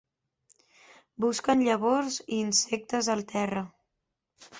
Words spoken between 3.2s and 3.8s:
terra.